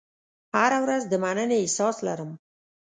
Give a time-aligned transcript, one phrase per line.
[0.57, 2.31] هره ورځ د مننې احساس لرم.